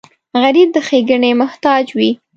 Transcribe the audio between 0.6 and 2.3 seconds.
د ښېګڼې محتاج وي